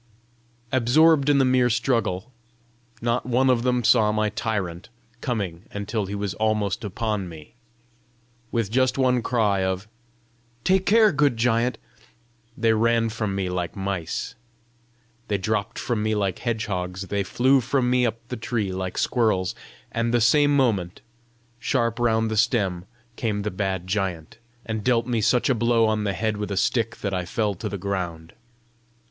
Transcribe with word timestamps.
Absorbed 0.71 1.29
in 1.29 1.37
the 1.37 1.45
merry 1.45 1.69
struggle, 1.69 2.31
not 3.03 3.23
one 3.27 3.51
of 3.51 3.61
them 3.61 3.83
saw 3.83 4.11
my 4.11 4.29
tyrant 4.29 4.89
coming 5.21 5.65
until 5.69 6.07
he 6.07 6.15
was 6.15 6.33
almost 6.33 6.83
upon 6.83 7.29
me. 7.29 7.53
With 8.51 8.71
just 8.71 8.97
one 8.97 9.21
cry 9.21 9.63
of 9.63 9.87
"Take 10.63 10.87
care, 10.87 11.11
good 11.11 11.37
giant!" 11.37 11.77
they 12.57 12.73
ran 12.73 13.09
from 13.09 13.35
me 13.35 13.47
like 13.47 13.75
mice, 13.75 14.33
they 15.27 15.37
dropped 15.37 15.77
from 15.77 16.01
me 16.01 16.15
like 16.15 16.39
hedgehogs, 16.39 17.01
they 17.09 17.21
flew 17.21 17.61
from 17.61 17.87
me 17.87 18.03
up 18.03 18.27
the 18.29 18.37
tree 18.37 18.71
like 18.73 18.97
squirrels, 18.97 19.53
and 19.91 20.11
the 20.11 20.19
same 20.19 20.57
moment, 20.57 21.01
sharp 21.59 21.99
round 21.99 22.31
the 22.31 22.37
stem 22.37 22.85
came 23.17 23.43
the 23.43 23.51
bad 23.51 23.85
giant, 23.85 24.39
and 24.65 24.83
dealt 24.83 25.05
me 25.05 25.21
such 25.21 25.47
a 25.47 25.53
blow 25.53 25.85
on 25.85 26.05
the 26.05 26.13
head 26.13 26.37
with 26.37 26.49
a 26.49 26.57
stick 26.57 26.95
that 27.01 27.13
I 27.13 27.23
fell 27.23 27.53
to 27.53 27.69
the 27.69 27.77
ground. 27.77 28.33